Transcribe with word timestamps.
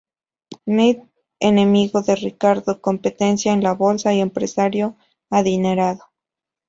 Mendel: 0.65 1.11
Enemigo 1.39 2.01
de 2.01 2.15
Ricardo, 2.15 2.81
competencia 2.81 3.53
en 3.53 3.61
la 3.61 3.75
bolsa 3.75 4.11
y 4.15 4.19
empresario 4.19 4.95
adinerado. 5.29 6.05